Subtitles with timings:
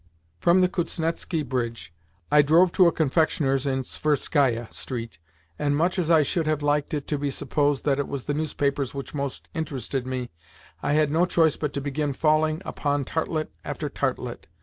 [0.39, 1.93] From the Kuznetski Bridge,
[2.31, 5.19] I drove to a confectioner's in Tverskaia Street,
[5.59, 8.33] and, much as I should have liked it to be supposed that it was the
[8.33, 10.31] newspapers which most interested me,
[10.81, 14.47] I had no choice but to begin falling upon tartlet after tartlet.